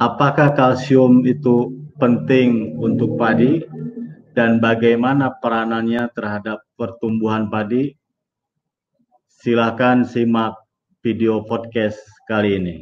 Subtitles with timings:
[0.00, 3.60] apakah kalsium itu penting untuk padi
[4.32, 7.92] dan bagaimana peranannya terhadap pertumbuhan padi?
[9.40, 10.56] Silakan simak
[11.00, 12.76] video podcast kali ini.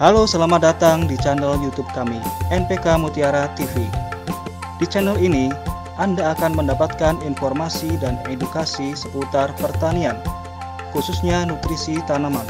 [0.00, 2.16] Halo, selamat datang di channel YouTube kami,
[2.48, 3.84] NPK Mutiara TV.
[4.80, 5.52] Di channel ini,
[6.00, 10.16] Anda akan mendapatkan informasi dan edukasi seputar pertanian,
[10.96, 12.48] khususnya nutrisi tanaman.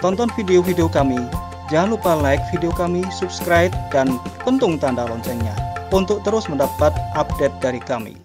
[0.00, 1.20] Tonton video-video kami,
[1.68, 4.16] jangan lupa like video kami, subscribe, dan
[4.48, 5.52] pentung tanda loncengnya
[5.92, 8.16] untuk terus mendapat update dari kami.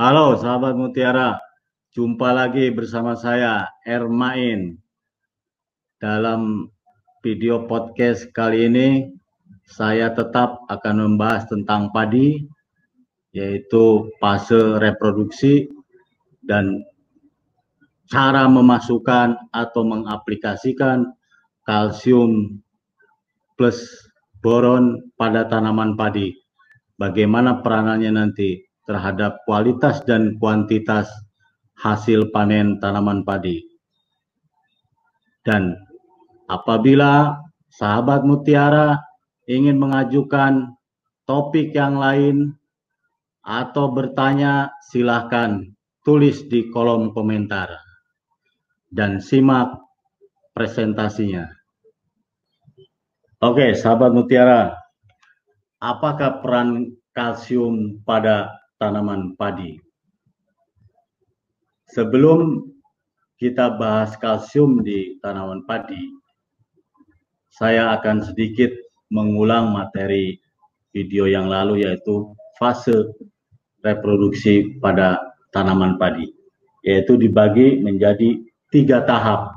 [0.00, 1.36] Halo sahabat Mutiara,
[1.94, 4.74] Jumpa lagi bersama saya Ermain
[6.02, 6.73] dalam
[7.24, 9.08] video podcast kali ini
[9.64, 12.44] saya tetap akan membahas tentang padi
[13.32, 15.64] yaitu fase reproduksi
[16.44, 16.84] dan
[18.12, 21.16] cara memasukkan atau mengaplikasikan
[21.64, 22.60] kalsium
[23.56, 23.80] plus
[24.44, 26.36] boron pada tanaman padi.
[27.00, 31.08] Bagaimana peranannya nanti terhadap kualitas dan kuantitas
[31.80, 33.64] hasil panen tanaman padi.
[35.40, 35.72] Dan
[36.48, 37.40] apabila
[37.72, 39.00] sahabat mutiara
[39.48, 40.72] ingin mengajukan
[41.24, 42.56] topik yang lain
[43.44, 45.68] atau bertanya, silahkan
[46.04, 47.68] tulis di kolom komentar
[48.88, 49.74] dan simak
[50.56, 51.44] presentasinya.
[53.44, 54.72] Oke, sahabat mutiara,
[55.76, 59.76] apakah peran kalsium pada tanaman padi?
[61.92, 62.64] Sebelum
[63.36, 66.00] kita bahas kalsium di tanaman padi,
[67.54, 68.74] saya akan sedikit
[69.14, 70.42] mengulang materi
[70.90, 73.14] video yang lalu yaitu fase
[73.86, 75.22] reproduksi pada
[75.54, 76.26] tanaman padi,
[76.82, 78.42] yaitu dibagi menjadi
[78.74, 79.54] tiga tahap.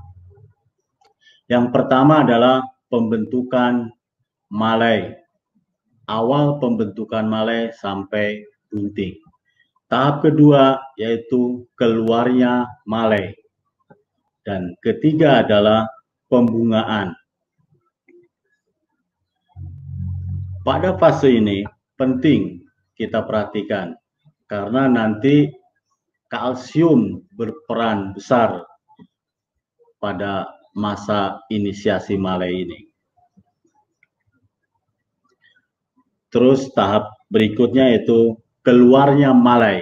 [1.49, 2.61] Yang pertama adalah
[2.93, 3.89] pembentukan
[4.53, 5.17] malai,
[6.05, 9.15] awal pembentukan malai sampai bunting.
[9.87, 13.31] Tahap kedua yaitu keluarnya malai.
[14.43, 15.87] Dan ketiga adalah
[16.27, 17.15] pembungaan.
[20.67, 21.63] Pada fase ini
[21.95, 22.59] penting
[22.99, 23.95] kita perhatikan
[24.51, 25.47] karena nanti
[26.27, 28.67] kalsium berperan besar
[30.03, 32.79] pada masa inisiasi malai ini.
[36.35, 39.79] Terus tahap berikutnya yaitu keluarnya malai.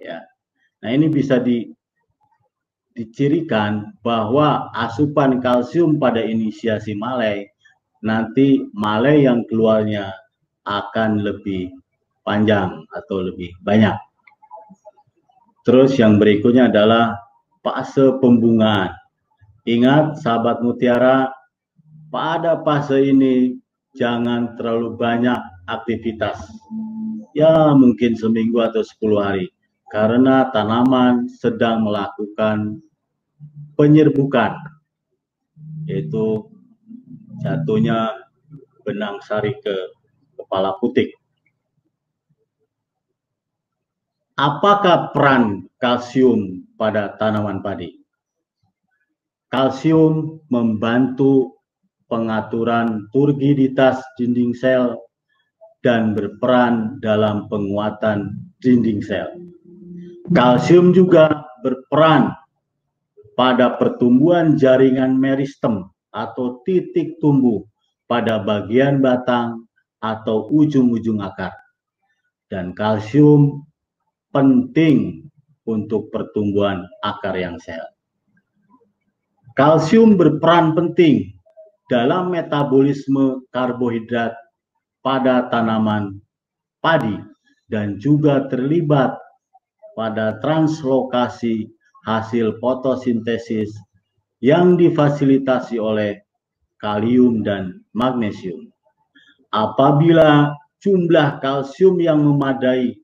[0.00, 0.24] Ya.
[0.80, 1.76] Nah ini bisa di,
[2.96, 7.49] dicirikan bahwa asupan kalsium pada inisiasi malai
[8.00, 10.12] nanti malai yang keluarnya
[10.64, 11.72] akan lebih
[12.24, 13.96] panjang atau lebih banyak.
[15.64, 17.16] Terus yang berikutnya adalah
[17.60, 18.96] fase pembungaan.
[19.68, 21.28] Ingat sahabat mutiara,
[22.08, 23.60] pada fase ini
[23.94, 26.40] jangan terlalu banyak aktivitas
[27.34, 29.46] ya mungkin seminggu atau 10 hari
[29.90, 32.78] karena tanaman sedang melakukan
[33.74, 34.54] penyerbukan
[35.86, 36.46] yaitu
[37.40, 38.16] jatuhnya
[38.84, 39.74] benang sari ke
[40.36, 41.12] kepala putik.
[44.40, 47.92] Apakah peran kalsium pada tanaman padi?
[49.52, 51.60] Kalsium membantu
[52.08, 54.96] pengaturan turgiditas dinding sel
[55.84, 58.32] dan berperan dalam penguatan
[58.64, 59.28] dinding sel.
[60.32, 62.32] Kalsium juga berperan
[63.36, 67.62] pada pertumbuhan jaringan meristem atau titik tumbuh
[68.10, 69.66] pada bagian batang
[70.02, 71.54] atau ujung-ujung akar.
[72.50, 73.62] Dan kalsium
[74.34, 75.30] penting
[75.66, 77.94] untuk pertumbuhan akar yang sehat.
[79.54, 81.30] Kalsium berperan penting
[81.90, 84.34] dalam metabolisme karbohidrat
[85.02, 86.22] pada tanaman
[86.82, 87.18] padi
[87.70, 89.14] dan juga terlibat
[89.98, 91.68] pada translokasi
[92.06, 93.74] hasil fotosintesis
[94.40, 96.20] yang difasilitasi oleh
[96.80, 98.72] kalium dan magnesium.
[99.52, 102.96] Apabila jumlah kalsium yang memadai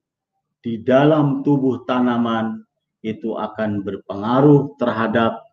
[0.64, 2.64] di dalam tubuh tanaman
[3.04, 5.44] itu akan berpengaruh terhadap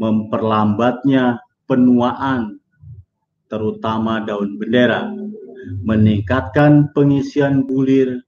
[0.00, 1.38] memperlambatnya
[1.68, 2.58] penuaan
[3.46, 5.06] terutama daun bendera
[5.86, 8.22] meningkatkan pengisian bulir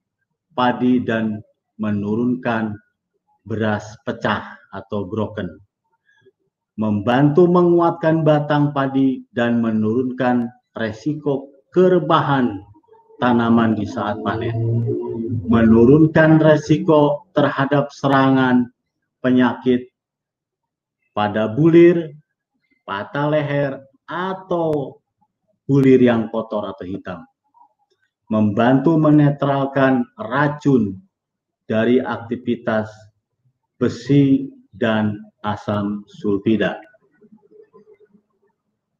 [0.54, 1.42] padi dan
[1.78, 2.74] menurunkan
[3.46, 5.67] beras pecah atau broken.
[6.78, 10.46] Membantu menguatkan batang padi dan menurunkan
[10.78, 12.62] resiko kerebahan
[13.18, 14.54] tanaman di saat panen,
[15.50, 18.70] menurunkan resiko terhadap serangan
[19.18, 19.90] penyakit
[21.10, 22.14] pada bulir,
[22.86, 25.02] patah leher, atau
[25.66, 27.26] bulir yang kotor atau hitam.
[28.30, 30.94] Membantu menetralkan racun
[31.66, 32.86] dari aktivitas
[33.82, 36.78] besi dan asam sulfida.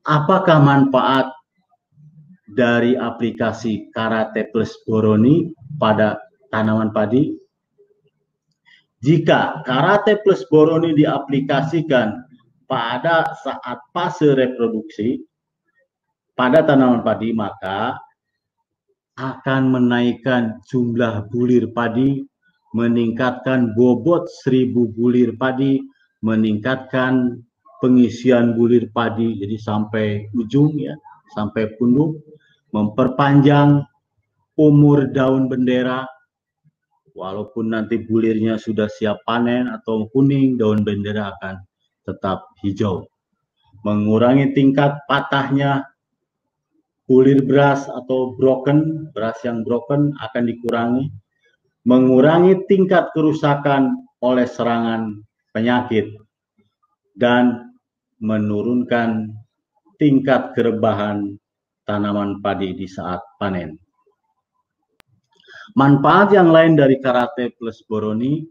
[0.09, 1.29] Apakah manfaat
[2.49, 6.17] dari aplikasi Karate Plus Boroni pada
[6.49, 7.37] tanaman padi?
[9.05, 12.25] Jika Karate Plus Boroni diaplikasikan
[12.67, 15.23] pada saat fase reproduksi
[16.35, 17.99] pada tanaman padi, maka
[19.19, 22.23] akan menaikkan jumlah bulir padi,
[22.71, 25.83] meningkatkan bobot seribu bulir padi,
[26.25, 27.43] meningkatkan
[27.79, 30.99] pengisian bulir padi jadi sampai ujung ya,
[31.35, 32.19] sampai punuk
[32.75, 33.87] memperpanjang
[34.59, 36.05] umur daun bendera.
[37.19, 41.59] Walaupun nanti bulirnya sudah siap panen atau kuning daun bendera akan
[42.07, 43.11] tetap hijau.
[43.83, 45.83] Mengurangi tingkat patahnya
[47.11, 51.11] bulir beras atau broken beras yang broken akan dikurangi.
[51.89, 55.19] Mengurangi tingkat kerusakan oleh serangan
[55.53, 56.15] penyakit
[57.19, 57.75] dan
[58.19, 59.35] menurunkan
[59.99, 61.39] tingkat kerebahan
[61.83, 63.75] tanaman padi di saat panen.
[65.77, 68.45] Manfaat yang lain dari karate plus boroni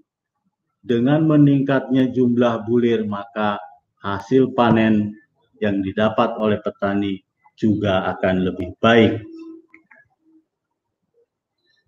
[0.86, 3.58] dengan meningkatnya jumlah bulir maka
[4.00, 5.18] hasil panen
[5.58, 7.20] yang didapat oleh petani
[7.58, 9.26] juga akan lebih baik.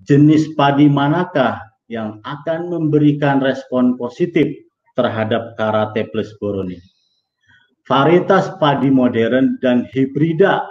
[0.10, 4.50] Jenis padi manakah yang akan memberikan respon positif
[5.00, 6.76] terhadap karate plus boroni?
[7.88, 10.68] Varietas padi modern dan hibrida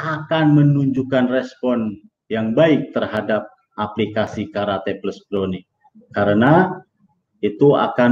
[0.00, 2.00] akan menunjukkan respon
[2.32, 3.46] yang baik terhadap
[3.76, 5.62] aplikasi Karate Plus Brownie
[6.16, 6.82] karena
[7.44, 8.10] itu akan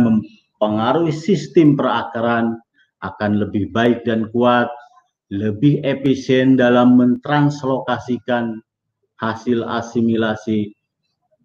[0.60, 2.60] mempengaruhi sistem perakaran
[3.00, 4.68] akan lebih baik dan kuat,
[5.32, 8.60] lebih efisien dalam mentranslokasikan
[9.16, 10.76] hasil asimilasi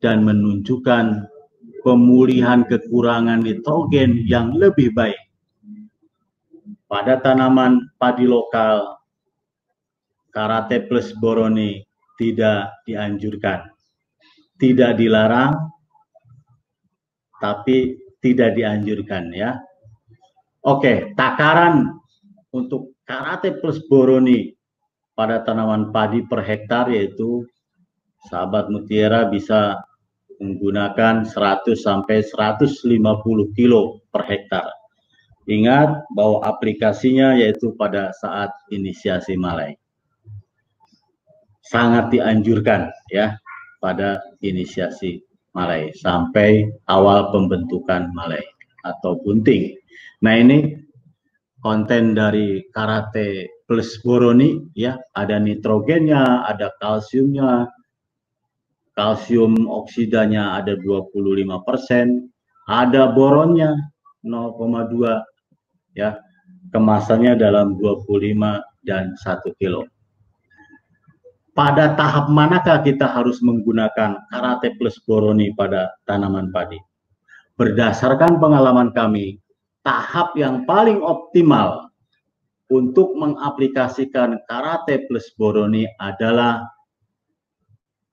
[0.03, 1.31] dan menunjukkan
[1.85, 5.21] pemulihan kekurangan nitrogen yang lebih baik
[6.89, 8.97] pada tanaman padi lokal
[10.35, 11.79] karate plus boroni
[12.19, 13.71] tidak dianjurkan.
[14.55, 15.55] Tidak dilarang,
[17.39, 19.59] tapi tidak dianjurkan ya.
[20.63, 21.91] Oke, takaran
[22.51, 24.55] untuk karate plus boroni
[25.15, 27.43] pada tanaman padi per hektar yaitu
[28.31, 29.79] sahabat mutiara bisa
[30.41, 34.67] menggunakan 100 sampai 150 kilo per hektar.
[35.45, 39.77] Ingat bahwa aplikasinya yaitu pada saat inisiasi malai
[41.65, 43.37] sangat dianjurkan ya
[43.81, 45.21] pada inisiasi
[45.57, 48.41] malai sampai awal pembentukan malai
[48.85, 49.73] atau bunting.
[50.21, 50.77] Nah ini
[51.61, 57.65] konten dari karate plus boroni ya ada nitrogennya, ada kalsiumnya,
[58.95, 62.25] kalsium oksidanya ada 25%,
[62.71, 63.75] ada boronnya
[64.23, 65.21] 0,2
[65.93, 66.17] ya.
[66.73, 69.85] Kemasannya dalam 25 dan 1 kilo
[71.55, 76.77] pada tahap manakah kita harus menggunakan karate plus boroni pada tanaman padi?
[77.55, 79.39] Berdasarkan pengalaman kami,
[79.87, 81.87] tahap yang paling optimal
[82.67, 86.67] untuk mengaplikasikan karate plus boroni adalah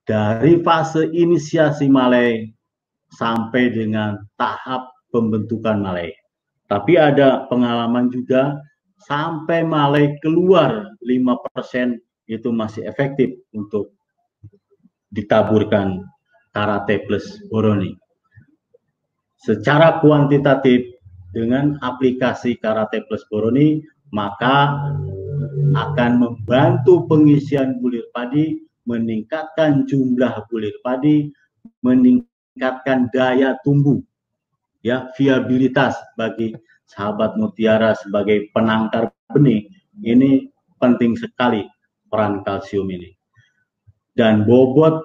[0.07, 2.51] dari fase inisiasi malai
[3.15, 6.11] sampai dengan tahap pembentukan malai.
[6.67, 8.57] Tapi ada pengalaman juga
[9.05, 13.93] sampai malai keluar 5% itu masih efektif untuk
[15.13, 16.01] ditaburkan
[16.57, 17.93] karate plus boroni.
[19.43, 20.87] Secara kuantitatif
[21.37, 24.89] dengan aplikasi karate plus boroni maka
[25.73, 31.31] akan membantu pengisian bulir padi, meningkatkan jumlah bulir padi,
[31.87, 34.03] meningkatkan daya tumbuh,
[34.83, 36.55] ya viabilitas bagi
[36.91, 39.65] sahabat mutiara sebagai penangkar benih
[40.03, 41.65] ini penting sekali
[42.11, 43.15] peran kalsium ini.
[44.13, 45.01] Dan bobot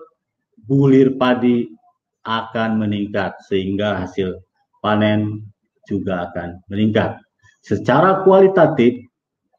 [0.67, 1.63] bulir padi
[2.27, 4.43] akan meningkat sehingga hasil
[4.84, 5.48] panen
[5.88, 7.15] juga akan meningkat.
[7.63, 9.07] Secara kualitatif,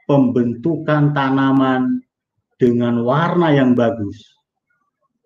[0.05, 2.05] pembentukan tanaman
[2.59, 4.19] dengan warna yang bagus,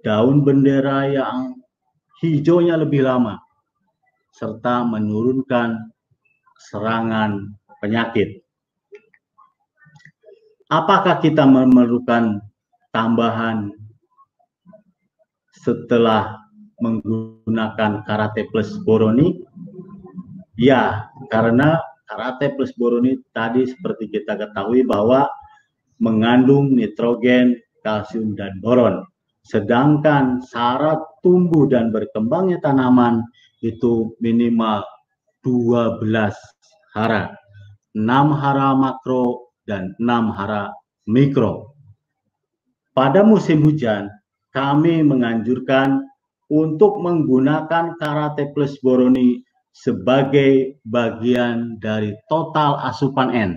[0.05, 1.57] daun bendera yang
[2.21, 3.41] hijaunya lebih lama,
[4.37, 5.91] serta menurunkan
[6.61, 8.43] serangan penyakit
[10.73, 12.41] apakah kita memerlukan
[12.97, 13.69] tambahan
[15.53, 16.41] setelah
[16.81, 19.45] menggunakan karate plus boroni?
[20.57, 21.77] Ya, karena
[22.09, 25.29] karate plus boroni tadi seperti kita ketahui bahwa
[26.03, 27.55] mengandung nitrogen,
[27.87, 29.07] kalsium, dan boron.
[29.47, 33.23] Sedangkan syarat tumbuh dan berkembangnya tanaman
[33.63, 34.83] itu minimal
[35.47, 36.03] 12
[36.99, 37.31] hara.
[37.95, 38.03] 6
[38.35, 40.75] hara makro dan 6 hara
[41.07, 41.75] mikro.
[42.93, 44.11] Pada musim hujan,
[44.53, 46.03] kami menganjurkan
[46.53, 49.41] untuk menggunakan karate plus boroni
[49.73, 53.51] sebagai bagian dari total asupan N,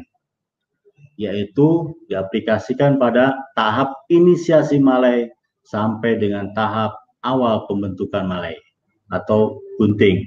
[1.15, 5.31] yaitu diaplikasikan pada tahap inisiasi malai
[5.65, 6.93] sampai dengan tahap
[7.23, 8.55] awal pembentukan malai
[9.09, 10.23] atau gunting.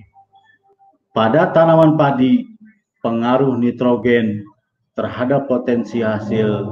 [1.13, 2.47] Pada tanaman padi,
[3.01, 4.45] pengaruh nitrogen
[4.99, 6.67] terhadap potensi hasil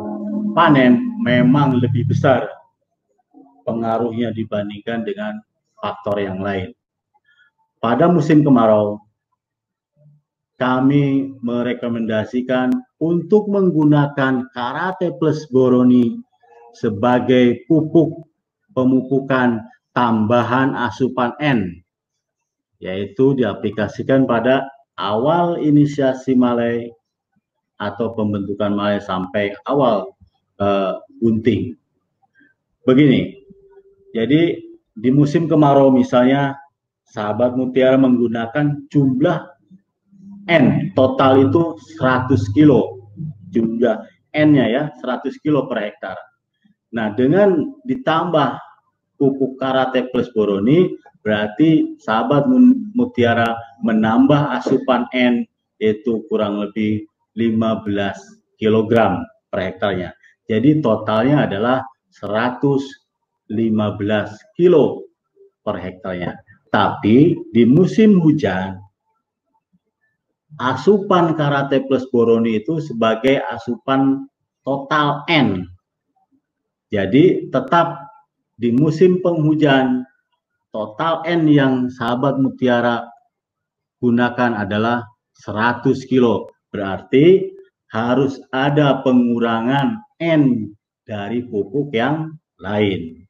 [0.52, 2.46] panen memang lebih besar
[3.66, 5.38] pengaruhnya dibandingkan dengan
[5.78, 6.70] faktor yang lain.
[7.82, 8.98] Pada musim kemarau,
[10.56, 16.16] kami merekomendasikan untuk menggunakan karate plus boroni
[16.72, 18.24] sebagai pupuk
[18.72, 19.64] pemupukan
[19.96, 21.80] tambahan asupan N,
[22.80, 24.68] yaitu diaplikasikan pada
[25.00, 26.92] awal inisiasi malai
[27.80, 30.12] atau pembentukan malai sampai awal
[31.20, 31.76] gunting.
[32.84, 33.40] Begini,
[34.12, 34.56] jadi
[34.96, 36.56] di musim kemarau misalnya
[37.08, 39.55] sahabat mutiara menggunakan jumlah
[40.46, 43.10] N total itu 100 kilo
[43.50, 46.16] jumlah N-nya ya 100 kilo per hektar.
[46.94, 48.60] Nah dengan ditambah
[49.16, 50.92] pupuk karate plus boroni
[51.24, 52.46] berarti sahabat
[52.94, 55.42] mutiara menambah asupan N
[55.82, 57.84] yaitu kurang lebih 15
[58.56, 58.92] kg
[59.50, 60.10] per hektarnya.
[60.46, 61.82] Jadi totalnya adalah
[62.22, 63.50] 115
[64.54, 65.04] kilo
[65.66, 66.38] per hektarnya.
[66.70, 68.78] Tapi di musim hujan
[70.56, 74.24] asupan karate plus boroni itu sebagai asupan
[74.64, 75.68] total N.
[76.88, 78.08] Jadi tetap
[78.56, 80.06] di musim penghujan
[80.72, 83.04] total N yang sahabat mutiara
[84.00, 85.04] gunakan adalah
[85.40, 86.48] 100 kilo.
[86.72, 87.52] Berarti
[87.92, 90.72] harus ada pengurangan N
[91.04, 93.22] dari pupuk yang lain.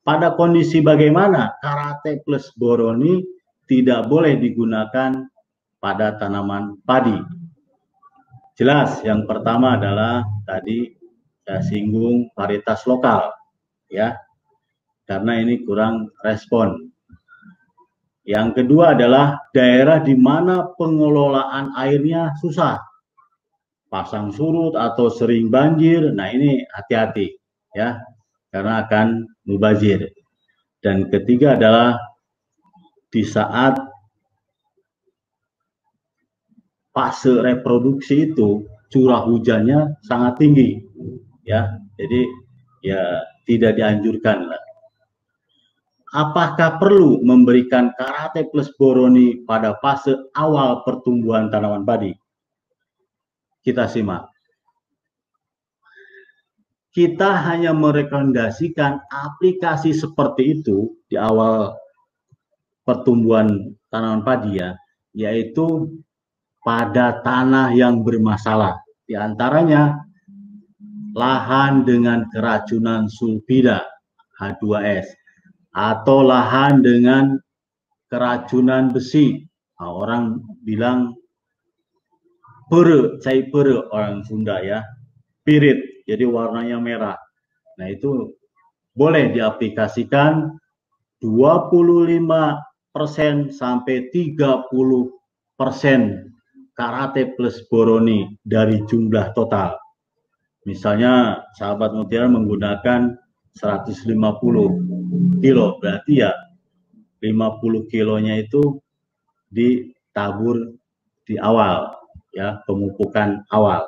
[0.00, 3.22] Pada kondisi bagaimana karate plus boroni
[3.70, 5.30] tidak boleh digunakan
[5.78, 7.14] pada tanaman padi.
[8.58, 10.90] Jelas, yang pertama adalah tadi
[11.46, 13.30] saya singgung varietas lokal
[13.86, 14.18] ya.
[15.06, 16.90] Karena ini kurang respon.
[18.26, 22.78] Yang kedua adalah daerah di mana pengelolaan airnya susah.
[23.90, 27.38] Pasang surut atau sering banjir nah ini hati-hati
[27.74, 28.02] ya.
[28.50, 30.10] Karena akan mubazir.
[30.82, 32.09] Dan ketiga adalah
[33.10, 33.74] di saat
[36.94, 40.78] fase reproduksi itu curah hujannya sangat tinggi
[41.46, 41.78] ya.
[41.98, 42.26] Jadi
[42.86, 44.62] ya tidak dianjurkan lah.
[46.10, 52.10] Apakah perlu memberikan karate plus boroni pada fase awal pertumbuhan tanaman padi?
[53.62, 54.26] Kita simak.
[56.90, 61.78] Kita hanya merekomendasikan aplikasi seperti itu di awal
[62.90, 64.74] pertumbuhan tanaman padi ya,
[65.14, 65.86] yaitu
[66.66, 68.82] pada tanah yang bermasalah.
[69.06, 70.02] Di antaranya
[71.14, 73.86] lahan dengan keracunan sulfida
[74.42, 75.06] H2S
[75.70, 77.38] atau lahan dengan
[78.10, 79.38] keracunan besi.
[79.78, 81.14] Nah, orang bilang
[82.66, 84.82] pere, cai pere orang Sunda ya,
[85.46, 87.18] pirit, jadi warnanya merah.
[87.78, 88.34] Nah itu
[88.92, 90.52] boleh diaplikasikan
[91.22, 94.66] 25 persen sampai 30
[95.54, 96.30] persen
[96.74, 99.76] karate plus boroni dari jumlah total.
[100.64, 103.16] Misalnya sahabat mutiara menggunakan
[103.56, 106.32] 150 kilo, berarti ya
[107.20, 108.80] 50 kilonya itu
[109.52, 110.72] ditabur
[111.28, 111.92] di awal,
[112.32, 113.84] ya pemupukan awal,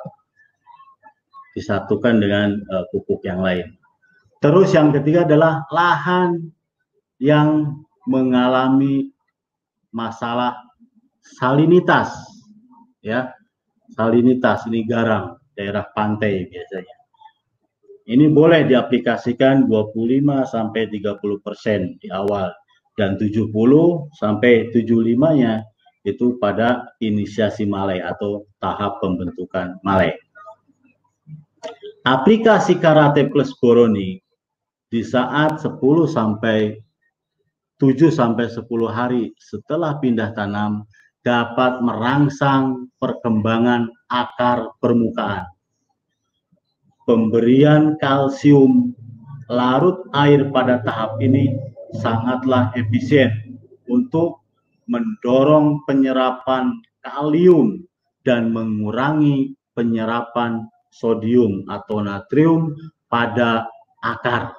[1.57, 3.73] disatukan dengan uh, pupuk yang lain.
[4.43, 6.51] Terus yang ketiga adalah lahan
[7.17, 7.79] yang
[8.09, 9.11] mengalami
[9.93, 10.57] masalah
[11.23, 12.11] salinitas,
[12.99, 13.31] ya
[13.93, 16.97] salinitas ini garam daerah pantai biasanya.
[18.03, 22.51] Ini boleh diaplikasikan 25 sampai 30 persen di awal
[22.99, 23.47] dan 70
[24.11, 25.63] sampai 75-nya
[26.03, 30.11] itu pada inisiasi malai atau tahap pembentukan malai.
[32.03, 34.19] aplikasi Karate Plus Boroni
[34.91, 36.75] di saat 10 sampai
[37.83, 40.87] 7 sampai 10 hari setelah pindah tanam
[41.27, 45.43] dapat merangsang perkembangan akar permukaan.
[47.03, 48.95] Pemberian kalsium
[49.51, 51.51] larut air pada tahap ini
[51.99, 53.59] sangatlah efisien
[53.91, 54.39] untuk
[54.87, 56.71] mendorong penyerapan
[57.03, 57.83] kalium
[58.23, 62.71] dan mengurangi penyerapan sodium atau natrium
[63.11, 63.67] pada
[63.99, 64.55] akar.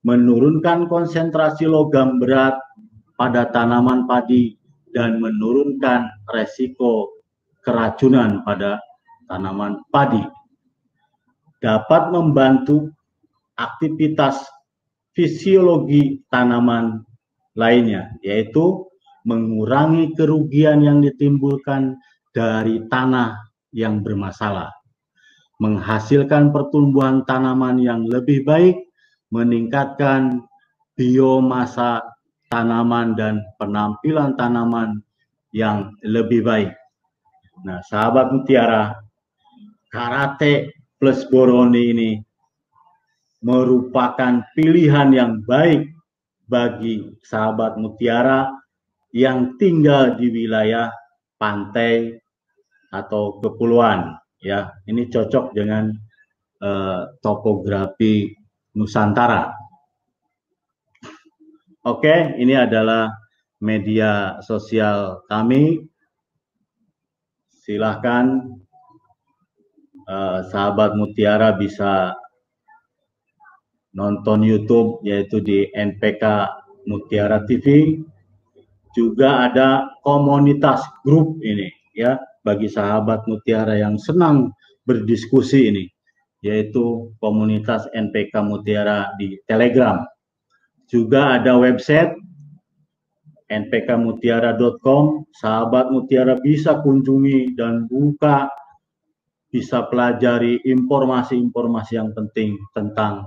[0.00, 2.56] Menurunkan konsentrasi logam berat
[3.20, 4.56] pada tanaman padi
[4.96, 7.20] dan menurunkan resiko
[7.60, 8.80] keracunan pada
[9.28, 10.24] tanaman padi.
[11.60, 12.88] Dapat membantu
[13.60, 14.40] aktivitas
[15.12, 17.04] fisiologi tanaman
[17.52, 18.88] lainnya, yaitu
[19.28, 22.00] mengurangi kerugian yang ditimbulkan
[22.32, 23.36] dari tanah
[23.76, 24.72] yang bermasalah,
[25.60, 28.80] menghasilkan pertumbuhan tanaman yang lebih baik,
[29.30, 30.44] meningkatkan
[30.98, 32.02] biomasa
[32.50, 35.00] tanaman dan penampilan tanaman
[35.54, 36.70] yang lebih baik.
[37.62, 38.98] Nah, sahabat mutiara,
[39.90, 42.10] karate plus boroni ini
[43.40, 45.88] merupakan pilihan yang baik
[46.50, 48.50] bagi sahabat mutiara
[49.14, 50.92] yang tinggal di wilayah
[51.40, 52.20] pantai
[52.90, 55.94] atau kepulauan ya ini cocok dengan
[56.62, 58.34] uh, topografi
[58.76, 59.60] Nusantara
[61.80, 63.08] Oke, ini adalah
[63.64, 65.80] media sosial kami.
[67.48, 68.36] Silahkan
[70.04, 72.12] uh, sahabat Mutiara bisa
[73.96, 76.52] nonton YouTube yaitu di NPK
[76.84, 77.96] Mutiara TV.
[78.92, 84.52] Juga ada komunitas grup ini ya bagi sahabat Mutiara yang senang
[84.84, 85.88] berdiskusi ini
[86.40, 90.00] yaitu komunitas NPK Mutiara di Telegram.
[90.88, 92.16] Juga ada website
[93.50, 98.46] npkmutiara.com, sahabat mutiara bisa kunjungi dan buka,
[99.50, 103.26] bisa pelajari informasi-informasi yang penting tentang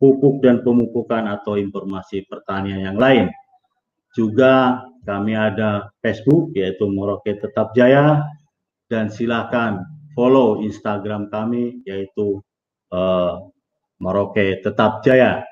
[0.00, 3.28] pupuk dan pemupukan atau informasi pertanian yang lain.
[4.16, 8.24] Juga kami ada Facebook yaitu Moroke Tetap Jaya.
[8.92, 9.80] Dan silakan
[10.12, 12.40] follow Instagram kami yaitu
[12.92, 13.40] uh,
[14.02, 15.46] Moroke Tetap Jaya.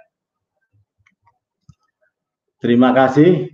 [2.61, 3.49] Terima kasih.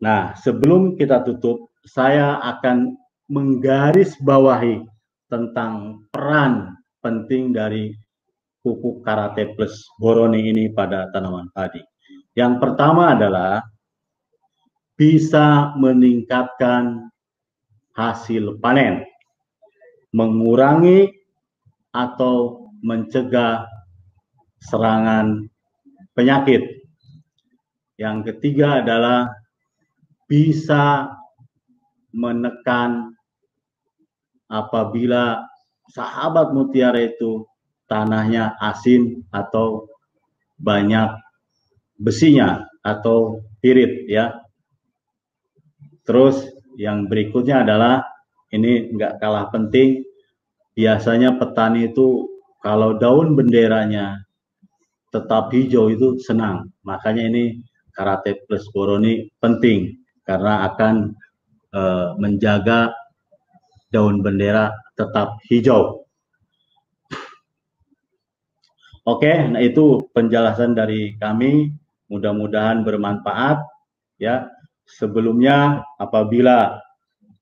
[0.00, 2.96] Nah, sebelum kita tutup, saya akan
[3.28, 4.84] menggarisbawahi
[5.28, 7.92] tentang peran penting dari
[8.64, 11.80] pupuk Karate Plus Boroni ini pada tanaman padi.
[12.32, 13.60] Yang pertama adalah
[14.96, 17.12] bisa meningkatkan
[17.94, 19.06] hasil panen,
[20.10, 21.10] mengurangi
[21.94, 23.66] atau mencegah
[24.58, 25.46] serangan
[26.14, 26.84] penyakit
[27.94, 29.30] yang ketiga adalah
[30.26, 31.14] bisa
[32.10, 33.14] menekan
[34.50, 35.42] apabila
[35.90, 37.46] sahabat mutiara itu
[37.86, 39.86] tanahnya asin atau
[40.58, 41.10] banyak
[41.98, 44.34] besinya atau pirit ya.
[46.04, 48.04] Terus yang berikutnya adalah
[48.54, 50.02] ini nggak kalah penting.
[50.74, 52.26] Biasanya petani itu
[52.62, 54.18] kalau daun benderanya
[55.14, 56.66] tetap hijau itu senang.
[56.82, 57.44] Makanya ini
[57.94, 59.94] Karate Plus Boroni penting
[60.26, 61.14] karena akan
[61.70, 61.80] e,
[62.18, 62.90] menjaga
[63.94, 66.02] daun bendera tetap hijau.
[69.04, 71.70] Oke, nah itu penjelasan dari kami.
[72.08, 73.60] Mudah-mudahan bermanfaat
[74.18, 74.48] ya.
[74.84, 76.78] Sebelumnya apabila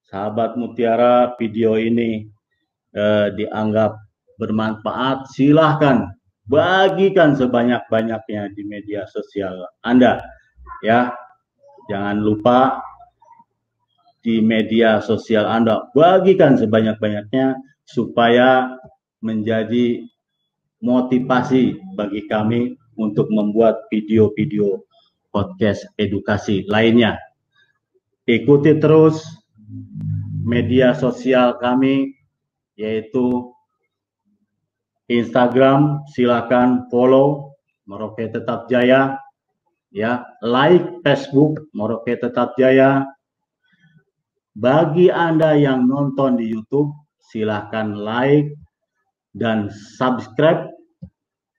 [0.07, 2.26] sahabat Mutiara video ini
[2.94, 3.98] e, dianggap
[4.38, 6.11] bermanfaat, silahkan
[6.46, 10.18] bagikan sebanyak-banyaknya di media sosial Anda
[10.83, 11.14] ya
[11.87, 12.83] jangan lupa
[14.22, 18.74] di media sosial Anda bagikan sebanyak-banyaknya supaya
[19.22, 20.02] menjadi
[20.83, 24.83] motivasi bagi kami untuk membuat video-video
[25.33, 27.16] podcast edukasi lainnya.
[28.22, 29.18] Ikuti terus
[30.46, 32.14] media sosial kami
[32.78, 33.50] yaitu
[35.11, 36.06] Instagram.
[36.14, 37.58] Silakan follow
[37.90, 39.18] Merauke Tetap Jaya.
[39.92, 43.04] Ya like Facebook Moroke Tetap Jaya.
[44.54, 48.52] Bagi Anda yang nonton di YouTube silahkan like
[49.35, 50.68] dan subscribe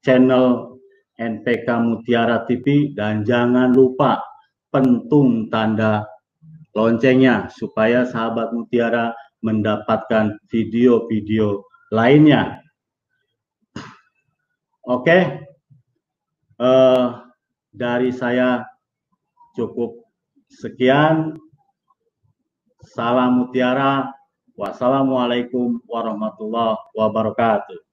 [0.06, 0.78] channel
[1.18, 4.22] NPK Mutiara TV dan jangan lupa
[4.70, 6.13] pentung tanda
[6.74, 9.14] loncengnya supaya sahabat Mutiara
[9.46, 11.62] mendapatkan video-video
[11.94, 12.64] lainnya.
[14.84, 15.48] Oke,
[16.60, 17.24] uh,
[17.72, 18.68] dari saya
[19.56, 20.04] cukup
[20.52, 21.40] sekian.
[22.84, 24.12] Salam mutiara.
[24.54, 27.93] Wassalamualaikum warahmatullahi wabarakatuh.